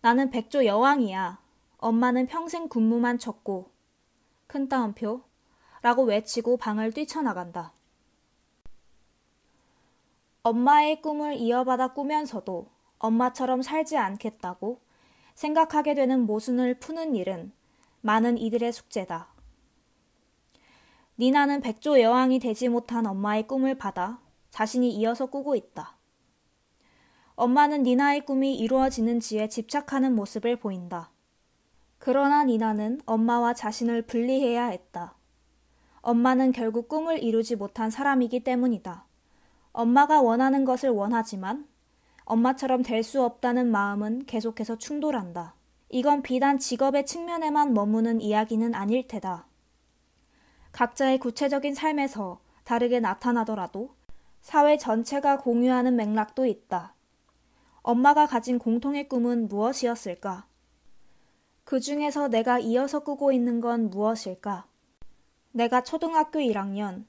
나는 0.00 0.30
백조 0.30 0.64
여왕이야. 0.64 1.38
엄마는 1.78 2.26
평생 2.26 2.68
군무만 2.68 3.18
쳤고 3.18 3.70
큰 4.46 4.68
따옴표 4.68 5.22
라고 5.82 6.04
외치고 6.04 6.56
방을 6.56 6.92
뛰쳐나간다. 6.92 7.72
엄마의 10.42 11.02
꿈을 11.02 11.34
이어받아 11.34 11.92
꾸면서도 11.92 12.68
엄마처럼 12.98 13.62
살지 13.62 13.96
않겠다고 13.96 14.80
생각하게 15.34 15.94
되는 15.94 16.26
모순을 16.26 16.78
푸는 16.78 17.14
일은 17.14 17.52
많은 18.00 18.38
이들의 18.38 18.72
숙제다. 18.72 19.28
니나는 21.18 21.60
백조 21.60 22.00
여왕이 22.00 22.38
되지 22.38 22.68
못한 22.68 23.06
엄마의 23.06 23.46
꿈을 23.46 23.76
받아 23.76 24.20
자신이 24.50 24.90
이어서 24.94 25.26
꾸고 25.26 25.54
있다. 25.54 25.96
엄마는 27.34 27.82
니나의 27.82 28.24
꿈이 28.24 28.56
이루어지는지에 28.56 29.48
집착하는 29.48 30.14
모습을 30.14 30.56
보인다. 30.56 31.10
그러나 31.98 32.44
니나는 32.44 33.00
엄마와 33.04 33.54
자신을 33.54 34.02
분리해야 34.02 34.66
했다. 34.66 35.17
엄마는 36.00 36.52
결국 36.52 36.88
꿈을 36.88 37.22
이루지 37.22 37.56
못한 37.56 37.90
사람이기 37.90 38.40
때문이다. 38.44 39.04
엄마가 39.72 40.22
원하는 40.22 40.64
것을 40.64 40.90
원하지만 40.90 41.66
엄마처럼 42.24 42.82
될 42.82 43.02
수 43.02 43.22
없다는 43.22 43.70
마음은 43.70 44.26
계속해서 44.26 44.76
충돌한다. 44.76 45.54
이건 45.88 46.22
비단 46.22 46.58
직업의 46.58 47.06
측면에만 47.06 47.72
머무는 47.72 48.20
이야기는 48.20 48.74
아닐 48.74 49.08
테다. 49.08 49.46
각자의 50.72 51.18
구체적인 51.18 51.74
삶에서 51.74 52.40
다르게 52.64 53.00
나타나더라도 53.00 53.94
사회 54.42 54.76
전체가 54.76 55.38
공유하는 55.38 55.96
맥락도 55.96 56.44
있다. 56.44 56.94
엄마가 57.82 58.26
가진 58.26 58.58
공통의 58.58 59.08
꿈은 59.08 59.48
무엇이었을까? 59.48 60.46
그 61.64 61.80
중에서 61.80 62.28
내가 62.28 62.58
이어서 62.58 63.00
꾸고 63.00 63.32
있는 63.32 63.60
건 63.60 63.88
무엇일까? 63.88 64.67
내가 65.52 65.82
초등학교 65.82 66.38
1학년, 66.40 67.04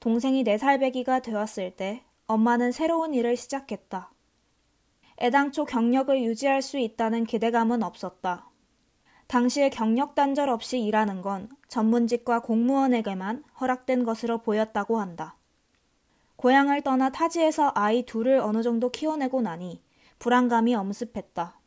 동생이 0.00 0.44
4살 0.44 0.80
배기가 0.80 1.20
되었을 1.20 1.76
때 1.76 2.04
엄마는 2.26 2.72
새로운 2.72 3.14
일을 3.14 3.36
시작했다. 3.36 4.12
애당초 5.20 5.64
경력을 5.64 6.22
유지할 6.22 6.62
수 6.62 6.78
있다는 6.78 7.24
기대감은 7.24 7.82
없었다. 7.82 8.48
당시에 9.26 9.70
경력 9.70 10.14
단절 10.14 10.48
없이 10.48 10.80
일하는 10.80 11.22
건 11.22 11.48
전문직과 11.68 12.40
공무원에게만 12.40 13.44
허락된 13.60 14.04
것으로 14.04 14.38
보였다고 14.38 14.98
한다. 14.98 15.36
고향을 16.36 16.82
떠나 16.82 17.10
타지에서 17.10 17.72
아이 17.74 18.04
둘을 18.04 18.38
어느 18.38 18.62
정도 18.62 18.90
키워내고 18.90 19.42
나니 19.42 19.82
불안감이 20.18 20.74
엄습했다. 20.74 21.58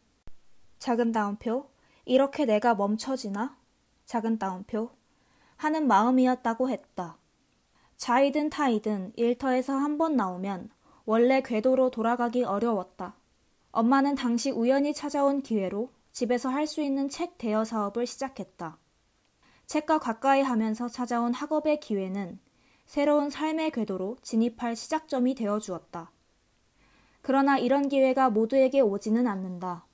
작은 0.79 1.11
따옴표, 1.11 1.69
이렇게 2.05 2.45
내가 2.45 2.75
멈춰지나? 2.75 3.57
작은 4.05 4.37
따옴표, 4.37 4.91
하는 5.57 5.87
마음이었다고 5.87 6.69
했다. 6.69 7.17
자이든 7.97 8.49
타이든 8.49 9.13
일터에서 9.15 9.73
한 9.73 9.97
번 9.97 10.15
나오면 10.15 10.69
원래 11.05 11.41
궤도로 11.41 11.91
돌아가기 11.91 12.43
어려웠다. 12.43 13.15
엄마는 13.71 14.15
당시 14.15 14.51
우연히 14.51 14.93
찾아온 14.93 15.41
기회로 15.41 15.89
집에서 16.11 16.49
할 16.49 16.65
수 16.67 16.81
있는 16.81 17.09
책 17.09 17.37
대여 17.37 17.63
사업을 17.65 18.05
시작했다. 18.05 18.77
책과 19.67 19.99
가까이 19.99 20.41
하면서 20.41 20.87
찾아온 20.87 21.33
학업의 21.33 21.79
기회는 21.79 22.39
새로운 22.85 23.29
삶의 23.29 23.71
궤도로 23.71 24.17
진입할 24.21 24.75
시작점이 24.75 25.35
되어 25.35 25.59
주었다. 25.59 26.11
그러나 27.21 27.57
이런 27.57 27.89
기회가 27.89 28.29
모두에게 28.29 28.79
오지는 28.81 29.25
않는다. 29.27 29.85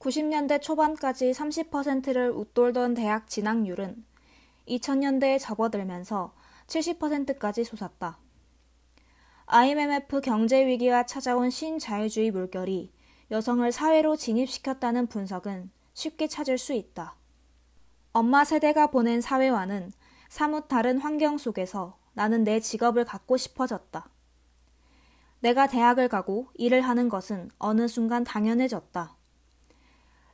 90년대 0.00 0.62
초반까지 0.62 1.30
30%를 1.30 2.30
웃돌던 2.30 2.94
대학 2.94 3.28
진학률은 3.28 4.02
2000년대에 4.66 5.38
접어들면서 5.38 6.32
70%까지 6.66 7.64
솟았다. 7.64 8.18
IMF 9.44 10.22
경제 10.22 10.66
위기와 10.66 11.04
찾아온 11.04 11.50
신자유주의 11.50 12.30
물결이 12.30 12.92
여성을 13.30 13.70
사회로 13.70 14.16
진입시켰다는 14.16 15.06
분석은 15.08 15.70
쉽게 15.92 16.28
찾을 16.28 16.56
수 16.56 16.72
있다. 16.72 17.16
엄마 18.12 18.44
세대가 18.44 18.86
보낸 18.86 19.20
사회와는 19.20 19.92
사뭇 20.30 20.68
다른 20.68 20.98
환경 20.98 21.36
속에서 21.36 21.98
나는 22.14 22.44
내 22.44 22.58
직업을 22.58 23.04
갖고 23.04 23.36
싶어졌다. 23.36 24.08
내가 25.40 25.66
대학을 25.66 26.08
가고 26.08 26.48
일을 26.54 26.80
하는 26.80 27.08
것은 27.08 27.50
어느 27.58 27.86
순간 27.86 28.24
당연해졌다. 28.24 29.19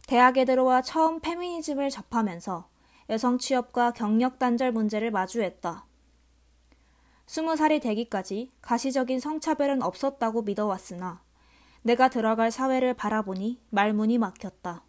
대학에 0.07 0.45
들어와 0.45 0.83
처음 0.83 1.21
페미니즘을 1.21 1.91
접하면서 1.91 2.69
여성 3.11 3.39
취업과 3.39 3.93
경력 3.93 4.39
단절 4.39 4.73
문제를 4.73 5.11
마주했다. 5.11 5.85
스무 7.27 7.57
살이 7.57 7.81
되기까지 7.81 8.53
가시적인 8.63 9.19
성차별은 9.19 9.83
없었다고 9.83 10.43
믿어왔으나 10.43 11.23
내가 11.83 12.09
들어갈 12.09 12.51
사회를 12.53 12.95
바라보니 12.95 13.61
말문이 13.71 14.19
막혔다. 14.19 14.85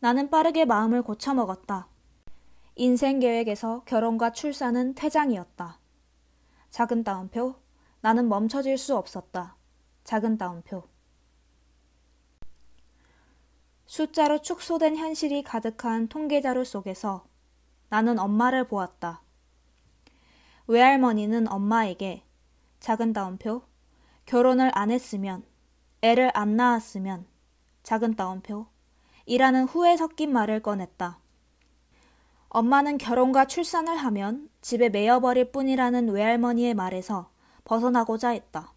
나는 0.00 0.30
빠르게 0.30 0.64
마음을 0.66 1.02
고쳐먹었다. 1.02 1.88
인생 2.76 3.18
계획에서 3.20 3.82
결혼과 3.84 4.32
출산은 4.32 4.94
퇴장이었다. 4.94 5.80
작은 6.70 7.04
따옴표, 7.04 7.56
나는 8.00 8.28
멈춰질 8.28 8.78
수 8.78 8.96
없었다. 8.96 9.56
작은 10.04 10.38
따옴표. 10.38 10.84
숫자로 13.88 14.42
축소된 14.42 14.98
현실이 14.98 15.42
가득한 15.42 16.08
통계자료 16.08 16.62
속에서 16.62 17.24
나는 17.88 18.18
엄마를 18.18 18.68
보았다. 18.68 19.22
외할머니는 20.66 21.50
엄마에게 21.50 22.22
작은 22.80 23.14
따옴표 23.14 23.62
결혼을 24.26 24.70
안 24.74 24.90
했으면 24.90 25.42
애를 26.02 26.30
안 26.34 26.54
낳았으면 26.54 27.24
작은 27.82 28.14
따옴표 28.14 28.66
이라는 29.24 29.64
후회 29.64 29.96
섞인 29.96 30.34
말을 30.34 30.60
꺼냈다. 30.60 31.18
엄마는 32.50 32.98
결혼과 32.98 33.46
출산을 33.46 33.96
하면 33.96 34.50
집에 34.60 34.90
매여버릴 34.90 35.50
뿐이라는 35.50 36.10
외할머니의 36.10 36.74
말에서 36.74 37.30
벗어나고자 37.64 38.28
했다. 38.30 38.74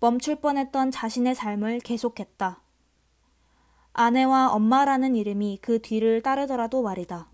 멈출 0.00 0.40
뻔했던 0.40 0.90
자신의 0.90 1.36
삶을 1.36 1.78
계속했다. 1.78 2.61
아내와 3.92 4.52
엄마라는 4.52 5.14
이름이 5.14 5.58
그 5.60 5.80
뒤를 5.80 6.22
따르더라도 6.22 6.82
말이다. 6.82 7.28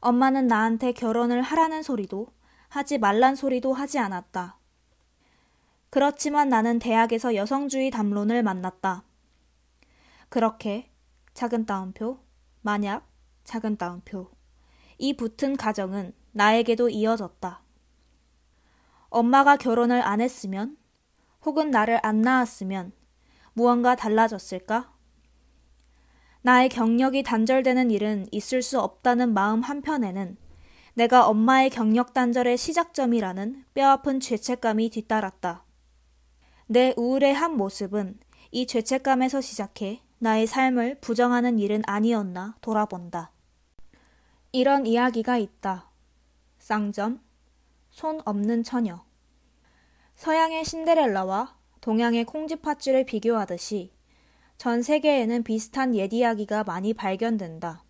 엄마는 0.00 0.46
나한테 0.46 0.92
결혼을 0.92 1.42
하라는 1.42 1.82
소리도 1.82 2.28
하지 2.68 2.98
말란 2.98 3.36
소리도 3.36 3.72
하지 3.72 3.98
않았다. 3.98 4.58
그렇지만 5.90 6.48
나는 6.48 6.78
대학에서 6.78 7.34
여성주의 7.34 7.90
담론을 7.90 8.42
만났다. 8.42 9.04
그렇게 10.28 10.90
작은 11.34 11.66
따옴표, 11.66 12.18
만약 12.62 13.06
작은 13.44 13.76
따옴표. 13.76 14.30
이 14.98 15.16
붙은 15.16 15.56
가정은 15.56 16.12
나에게도 16.32 16.88
이어졌다. 16.88 17.62
엄마가 19.08 19.56
결혼을 19.56 20.02
안 20.02 20.20
했으면 20.20 20.76
혹은 21.44 21.70
나를 21.70 22.00
안 22.02 22.22
낳았으면 22.22 22.92
무언가 23.52 23.94
달라졌을까? 23.94 24.95
나의 26.46 26.68
경력이 26.68 27.24
단절되는 27.24 27.90
일은 27.90 28.28
있을 28.30 28.62
수 28.62 28.78
없다는 28.78 29.34
마음 29.34 29.62
한편에는 29.62 30.36
내가 30.94 31.26
엄마의 31.26 31.70
경력 31.70 32.14
단절의 32.14 32.56
시작점이라는 32.56 33.64
뼈아픈 33.74 34.20
죄책감이 34.20 34.90
뒤따랐다. 34.90 35.64
내 36.68 36.94
우울의 36.96 37.34
한 37.34 37.56
모습은 37.56 38.20
이 38.52 38.68
죄책감에서 38.68 39.40
시작해 39.40 40.02
나의 40.18 40.46
삶을 40.46 41.00
부정하는 41.00 41.58
일은 41.58 41.82
아니었나 41.84 42.54
돌아본다. 42.60 43.32
이런 44.52 44.86
이야기가 44.86 45.38
있다. 45.38 45.90
쌍점, 46.60 47.22
손 47.90 48.20
없는 48.24 48.62
처녀. 48.62 49.04
서양의 50.14 50.64
신데렐라와 50.64 51.56
동양의 51.80 52.24
콩쥐팥쥐를 52.24 53.04
비교하듯이 53.04 53.95
전 54.58 54.82
세계에는 54.82 55.42
비슷한 55.42 55.94
옛 55.94 56.12
이야기가 56.12 56.64
많이 56.64 56.94
발견된다. 56.94 57.84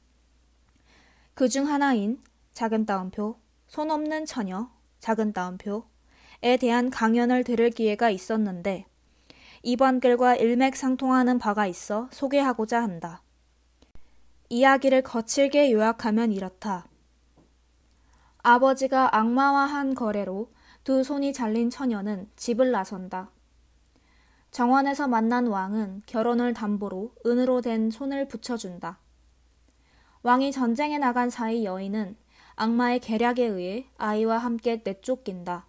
그 1.34 1.48
중 1.48 1.68
하나인 1.68 2.20
작은 2.54 2.86
따옴표, 2.86 3.36
손 3.68 3.90
없는 3.90 4.24
처녀, 4.26 4.70
작은 5.00 5.32
따옴표에 5.32 6.56
대한 6.58 6.90
강연을 6.90 7.44
들을 7.44 7.70
기회가 7.70 8.10
있었는데 8.10 8.86
이번 9.62 10.00
글과 10.00 10.36
일맥상통하는 10.36 11.38
바가 11.38 11.66
있어 11.66 12.08
소개하고자 12.12 12.82
한다. 12.82 13.22
이야기를 14.48 15.02
거칠게 15.02 15.72
요약하면 15.72 16.32
이렇다. 16.32 16.86
아버지가 18.38 19.16
악마와 19.16 19.66
한 19.66 19.94
거래로 19.94 20.52
두 20.84 21.02
손이 21.02 21.32
잘린 21.32 21.68
처녀는 21.68 22.30
집을 22.36 22.70
나선다. 22.70 23.30
정원에서 24.56 25.06
만난 25.06 25.48
왕은 25.48 26.04
결혼을 26.06 26.54
담보로 26.54 27.12
은으로 27.26 27.60
된 27.60 27.90
손을 27.90 28.26
붙여준다. 28.26 28.98
왕이 30.22 30.50
전쟁에 30.50 30.96
나간 30.96 31.28
사이 31.28 31.66
여인은 31.66 32.16
악마의 32.54 33.00
계략에 33.00 33.44
의해 33.44 33.86
아이와 33.98 34.38
함께 34.38 34.80
내쫓긴다. 34.82 35.66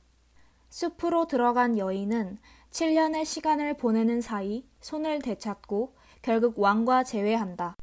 숲으로 0.69 1.27
들어간 1.27 1.77
여인은 1.77 2.37
7년의 2.71 3.25
시간을 3.25 3.75
보내는 3.75 4.21
사이 4.21 4.65
손을 4.79 5.19
되찾고 5.19 5.93
결국 6.21 6.57
왕과 6.57 7.03
재회한다. 7.03 7.75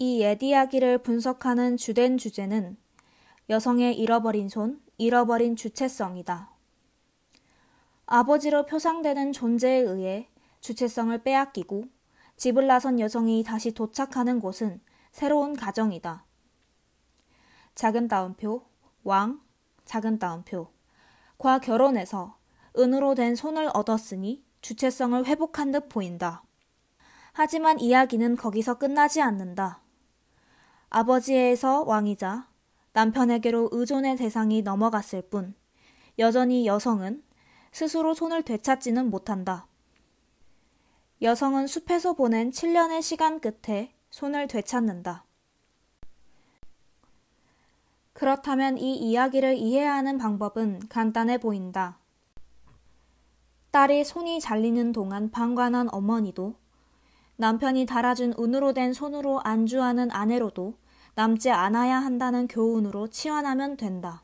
이 0.00 0.22
옛 0.22 0.42
이야기를 0.42 0.98
분석하는 1.04 1.76
주된 1.76 2.18
주제는 2.18 2.76
여성의 3.48 3.96
잃어버린 3.96 4.48
손, 4.48 4.80
잃어버린 4.98 5.54
주체성이다. 5.54 6.51
아버지로 8.06 8.66
표상되는 8.66 9.32
존재에 9.32 9.78
의해 9.78 10.28
주체성을 10.60 11.22
빼앗기고 11.22 11.84
집을 12.36 12.66
나선 12.66 12.98
여성이 13.00 13.42
다시 13.42 13.72
도착하는 13.72 14.40
곳은 14.40 14.80
새로운 15.12 15.54
가정이다. 15.54 16.24
작은 17.74 18.08
따옴표, 18.08 18.64
왕, 19.04 19.40
작은 19.84 20.18
따옴표. 20.18 20.68
과 21.38 21.58
결혼해서 21.58 22.36
은으로 22.78 23.14
된 23.14 23.34
손을 23.34 23.70
얻었으니 23.74 24.44
주체성을 24.60 25.24
회복한 25.26 25.72
듯 25.72 25.88
보인다. 25.88 26.42
하지만 27.32 27.80
이야기는 27.80 28.36
거기서 28.36 28.78
끝나지 28.78 29.20
않는다. 29.20 29.80
아버지에서 30.90 31.82
왕이자 31.82 32.48
남편에게로 32.92 33.70
의존의 33.72 34.16
대상이 34.16 34.62
넘어갔을 34.62 35.22
뿐 35.22 35.54
여전히 36.18 36.66
여성은 36.66 37.22
스스로 37.72 38.14
손을 38.14 38.42
되찾지는 38.42 39.10
못한다. 39.10 39.66
여성은 41.22 41.66
숲에서 41.66 42.12
보낸 42.12 42.50
7년의 42.50 43.00
시간 43.00 43.40
끝에 43.40 43.94
손을 44.10 44.46
되찾는다. 44.46 45.24
그렇다면 48.12 48.76
이 48.78 48.94
이야기를 48.96 49.56
이해하는 49.56 50.18
방법은 50.18 50.88
간단해 50.88 51.38
보인다. 51.38 51.98
딸이 53.70 54.04
손이 54.04 54.40
잘리는 54.40 54.92
동안 54.92 55.30
방관한 55.30 55.88
어머니도 55.92 56.54
남편이 57.36 57.86
달아준 57.86 58.34
은으로 58.38 58.74
된 58.74 58.92
손으로 58.92 59.40
안주하는 59.40 60.10
아내로도 60.10 60.74
남지 61.14 61.50
않아야 61.50 61.98
한다는 61.98 62.46
교훈으로 62.48 63.08
치환하면 63.08 63.78
된다. 63.78 64.22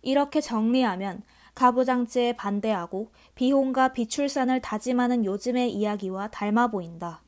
이렇게 0.00 0.40
정리하면 0.40 1.22
가부장제에 1.54 2.34
반대하고 2.36 3.12
비혼과 3.34 3.92
비출산을 3.92 4.60
다짐하는 4.60 5.24
요즘의 5.24 5.72
이야기와 5.72 6.28
닮아 6.28 6.68
보인다. 6.68 7.22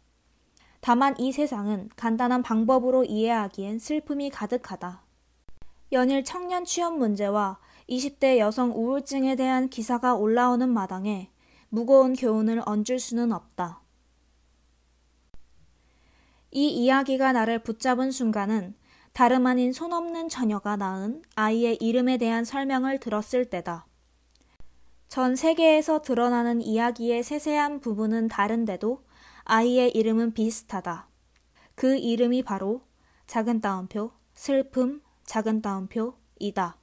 다만 0.80 1.18
이 1.18 1.32
세상은 1.32 1.88
간단한 1.96 2.42
방법으로 2.42 3.04
이해하기엔 3.04 3.78
슬픔이 3.78 4.30
가득하다. 4.30 5.02
연일 5.92 6.24
청년 6.24 6.64
취업 6.64 6.96
문제와 6.96 7.58
20대 7.88 8.38
여성 8.38 8.72
우울증에 8.72 9.36
대한 9.36 9.68
기사가 9.68 10.14
올라오는 10.14 10.68
마당에 10.68 11.30
무거운 11.68 12.14
교훈을 12.14 12.62
얹을 12.66 12.98
수는 12.98 13.32
없다. 13.32 13.80
이 16.50 16.68
이야기가 16.68 17.32
나를 17.32 17.62
붙잡은 17.62 18.10
순간은 18.10 18.74
다름 19.12 19.46
아닌 19.46 19.72
손 19.72 19.92
없는 19.92 20.28
처녀가 20.28 20.76
낳은 20.76 21.22
아이의 21.34 21.76
이름에 21.76 22.18
대한 22.18 22.44
설명을 22.44 22.98
들었을 22.98 23.46
때다. 23.46 23.86
전 25.08 25.36
세계에서 25.36 26.02
드러나는 26.02 26.60
이야기의 26.60 27.22
세세한 27.22 27.80
부분은 27.80 28.28
다른데도 28.28 29.04
아이의 29.44 29.92
이름은 29.92 30.34
비슷하다. 30.34 31.08
그 31.74 31.96
이름이 31.96 32.42
바로 32.42 32.82
작은 33.26 33.60
따옴표, 33.60 34.10
슬픔, 34.34 35.00
작은 35.24 35.62
따옴표이다. 35.62 36.76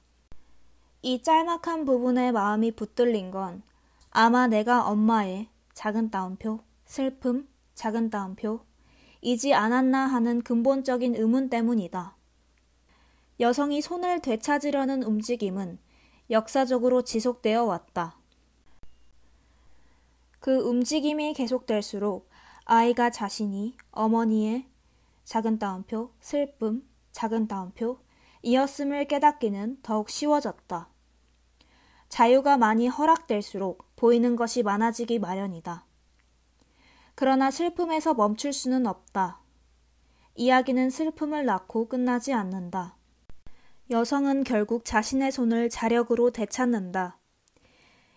이 1.02 1.22
짤막한 1.22 1.84
부분에 1.84 2.32
마음이 2.32 2.72
붙들린 2.72 3.30
건 3.30 3.62
아마 4.10 4.46
내가 4.46 4.86
엄마의 4.88 5.48
작은 5.74 6.10
따옴표, 6.10 6.60
슬픔, 6.86 7.46
작은 7.74 8.08
따옴표, 8.10 8.60
이지 9.20 9.52
않았나 9.52 10.06
하는 10.06 10.42
근본적인 10.42 11.16
의문 11.16 11.50
때문이다. 11.50 12.16
여성이 13.40 13.82
손을 13.82 14.20
되찾으려는 14.20 15.02
움직임은 15.02 15.78
역사적으로 16.30 17.02
지속되어 17.02 17.64
왔다. 17.64 18.16
그 20.40 20.56
움직임이 20.56 21.34
계속될수록 21.34 22.28
아이가 22.64 23.10
자신이 23.10 23.76
어머니의 23.90 24.66
작은 25.24 25.58
따옴표, 25.58 26.10
슬픔, 26.20 26.86
작은 27.12 27.48
따옴표, 27.48 27.98
이었음을 28.42 29.06
깨닫기는 29.06 29.78
더욱 29.82 30.10
쉬워졌다. 30.10 30.88
자유가 32.08 32.56
많이 32.56 32.88
허락될수록 32.88 33.84
보이는 33.96 34.36
것이 34.36 34.62
많아지기 34.62 35.18
마련이다. 35.18 35.86
그러나 37.14 37.50
슬픔에서 37.50 38.14
멈출 38.14 38.52
수는 38.52 38.86
없다. 38.86 39.40
이야기는 40.34 40.90
슬픔을 40.90 41.44
낳고 41.44 41.88
끝나지 41.88 42.32
않는다. 42.32 42.96
여성은 43.90 44.44
결국 44.44 44.86
자신의 44.86 45.30
손을 45.30 45.68
자력으로 45.68 46.30
되찾는다. 46.30 47.18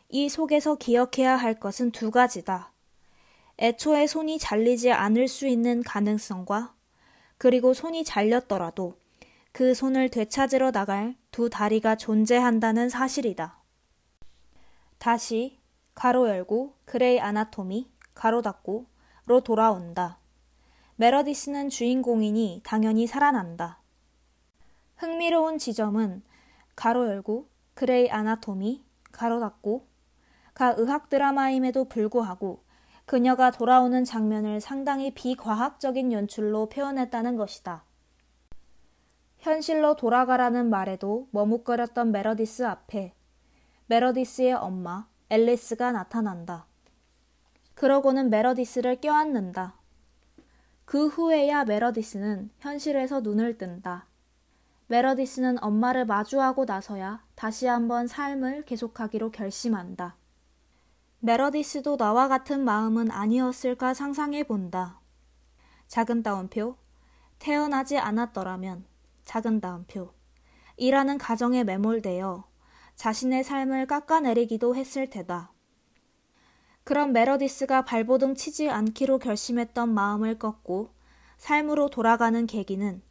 이 0.08 0.30
속에서 0.30 0.76
기억해야 0.76 1.36
할 1.36 1.60
것은 1.60 1.92
두 1.92 2.10
가지다. 2.10 2.72
애초에 3.60 4.08
손이 4.08 4.40
잘리지 4.40 4.94
않을 4.94 5.28
수 5.28 5.46
있는 5.46 5.84
가능성과 5.84 6.74
그리고 7.38 7.74
손이 7.74 8.06
잘렸더라도 8.06 8.98
그 9.52 9.74
손을 9.74 10.08
되찾으러 10.08 10.72
나갈 10.72 11.18
두 11.32 11.50
다리가 11.50 11.98
존재한다는 11.98 12.88
사실이다. 12.88 13.62
다시 15.00 15.60
괄호 15.94 16.30
열고 16.30 16.76
그레이 16.86 17.20
아나토미 17.20 17.92
괄호 18.16 18.42
닫고로 18.42 19.42
돌아온다. 19.44 20.20
메러디스는 20.96 21.68
주인공이니 21.70 22.62
당연히 22.64 23.06
살아난다. 23.06 23.82
흥미로운 24.98 25.60
지점은 25.60 26.24
괄호 26.76 27.08
열고 27.08 27.48
그레이 27.76 28.10
아나토미 28.10 28.84
괄호 29.12 29.40
닫고 29.40 29.86
가 30.56 30.74
의학 30.76 31.10
드라마임에도 31.10 31.86
불구하고 31.86 32.64
그녀가 33.06 33.52
돌아오는 33.52 34.04
장면을 34.04 34.60
상당히 34.60 35.14
비과학적인 35.14 36.12
연출로 36.12 36.68
표현했다는 36.70 37.38
것이다. 37.38 37.84
현실로 39.38 39.96
돌아가라는 39.96 40.70
말에도 40.70 41.28
머뭇거렸던 41.32 42.12
메러디스 42.12 42.66
앞에 42.66 43.14
메러디스의 43.86 44.54
엄마 44.54 45.08
앨리스가 45.30 45.92
나타난다. 45.92 46.66
그러고는 47.76 48.32
메러디스를 48.32 49.00
껴안는다. 49.00 49.76
그 50.86 51.08
후에야 51.08 51.66
메러디스는 51.66 52.50
현실에서 52.60 53.22
눈을 53.22 53.60
뜬다. 53.60 54.07
메러디스는 54.88 55.62
엄마를 55.62 56.06
마주하고 56.06 56.64
나서야 56.64 57.24
다시 57.36 57.68
한번 57.68 58.08
삶을 58.08 58.64
계속하기로 58.64 59.32
결심한다. 59.32 60.16
메러디스도 61.20 61.98
나와 61.98 62.28
같은 62.28 62.64
마음은 62.64 63.12
아니었을까 63.12 63.94
상상해 63.94 64.44
본다. 64.44 65.02
작은 65.88 66.24
따옴표, 66.24 66.78
태어나지 67.40 67.98
않았더라면, 67.98 68.86
작은 69.26 69.60
따옴표, 69.60 70.14
이라는 70.78 71.18
가정에 71.18 71.64
매몰되어 71.64 72.46
자신의 72.96 73.44
삶을 73.44 73.88
깎아내리기도 73.88 74.76
했을 74.76 75.10
테다. 75.10 75.52
그런 76.84 77.12
메러디스가 77.12 77.84
발버둥 77.84 78.36
치지 78.36 78.70
않기로 78.70 79.20
결심했던 79.20 79.94
마음을 79.94 80.40
꺾고 80.40 80.94
삶으로 81.38 81.90
돌아가는 81.90 82.48
계기는 82.48 83.02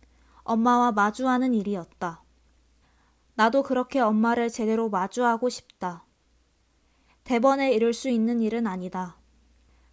엄마와 0.46 0.92
마주하는 0.92 1.52
일이었다. 1.52 2.22
나도 3.34 3.62
그렇게 3.62 4.00
엄마를 4.00 4.48
제대로 4.48 4.88
마주하고 4.88 5.48
싶다. 5.48 6.06
대번에 7.24 7.72
이룰 7.72 7.92
수 7.92 8.08
있는 8.08 8.40
일은 8.40 8.66
아니다. 8.66 9.18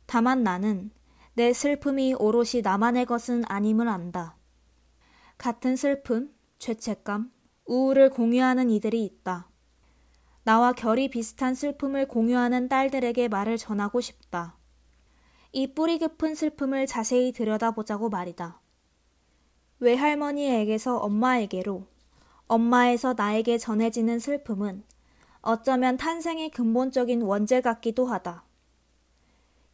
다만 0.05 0.43
나는 0.43 0.91
내 1.33 1.51
슬픔이 1.51 2.13
오롯이 2.13 2.61
나만의 2.63 3.05
것은 3.05 3.43
아님을 3.47 3.87
안다. 3.87 4.37
같은 5.37 5.75
슬픔, 5.75 6.31
죄책감, 6.59 7.31
우울을 7.65 8.11
공유하는 8.11 8.69
이들이 8.69 9.03
있다. 9.03 9.49
나와 10.43 10.73
결이 10.73 11.09
비슷한 11.09 11.55
슬픔을 11.55 12.07
공유하는 12.07 12.69
딸들에게 12.69 13.27
말을 13.29 13.57
전하고 13.57 13.99
싶다. 13.99 14.57
이 15.51 15.73
뿌리 15.73 15.97
깊은 15.97 16.35
슬픔을 16.35 16.85
자세히 16.85 17.31
들여다보자고 17.31 18.09
말이다. 18.09 18.62
외할머니에게서 19.83 20.97
엄마에게로, 20.97 21.85
엄마에서 22.47 23.13
나에게 23.13 23.57
전해지는 23.57 24.19
슬픔은 24.19 24.83
어쩌면 25.41 25.97
탄생의 25.97 26.51
근본적인 26.51 27.21
원죄 27.21 27.61
같기도 27.61 28.05
하다. 28.05 28.43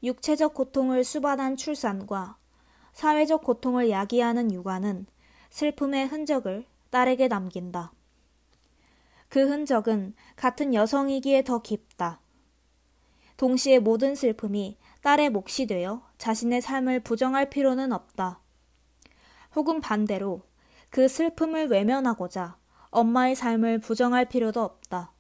육체적 0.02 0.54
고통을 0.54 1.04
수반한 1.04 1.56
출산과 1.56 2.38
사회적 2.94 3.44
고통을 3.44 3.90
야기하는 3.90 4.52
육아는 4.52 5.06
슬픔의 5.52 6.08
흔적을 6.08 6.66
딸에게 6.90 7.28
남긴다. 7.28 7.92
그 9.28 9.48
흔적은 9.48 10.16
같은 10.36 10.74
여성이기에 10.74 11.44
더 11.44 11.62
깊다. 11.62 12.20
동시에 13.38 13.80
모든 13.80 14.16
슬픔이 14.16 14.78
딸의 15.02 15.30
몫이 15.30 15.68
되어 15.68 16.02
자신의 16.18 16.62
삶을 16.62 17.02
부정할 17.02 17.50
필요는 17.50 17.94
없다. 17.94 18.42
혹은 19.56 19.82
반대로 19.82 20.42
그 20.90 21.08
슬픔을 21.08 21.68
외면하고자 21.68 22.58
엄마의 22.90 23.36
삶을 23.36 23.80
부정할 23.80 24.26
필요도 24.26 24.62
없다. 24.62 25.14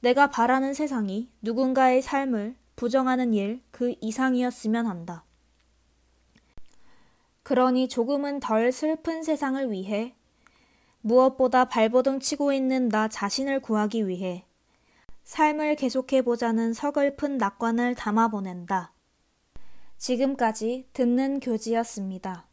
내가 0.00 0.30
바라는 0.30 0.74
세상이 0.74 1.30
누군가의 1.42 2.02
삶을 2.02 2.56
부정하는 2.76 3.34
일 3.34 3.66
그 3.70 3.94
이상이었으면 4.00 4.86
한다. 4.86 5.24
그러니 7.42 7.88
조금은 7.88 8.40
덜 8.40 8.72
슬픈 8.72 9.22
세상을 9.22 9.70
위해 9.70 10.14
무엇보다 11.02 11.66
발버둥 11.66 12.20
치고 12.20 12.52
있는 12.52 12.88
나 12.88 13.06
자신을 13.06 13.60
구하기 13.60 14.08
위해 14.08 14.46
삶을 15.24 15.76
계속해보자는 15.76 16.72
서글픈 16.72 17.36
낙관을 17.36 17.94
담아보낸다. 17.96 18.92
지금까지 19.98 20.88
듣는 20.92 21.40
교지였습니다. 21.40 22.45